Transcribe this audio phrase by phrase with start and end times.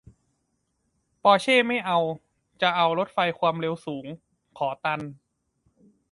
[1.23, 1.99] ปอร์เช่ไม่เอา
[2.61, 4.05] จะเอารถไฟความเร็วสูง
[4.57, 4.99] ขอตัน